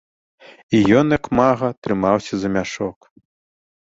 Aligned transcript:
І 0.77 0.77
ён 1.01 1.05
як 1.17 1.25
мага 1.39 1.67
трымаўся 1.87 2.33
за 2.45 2.51
мяшок. 2.57 2.99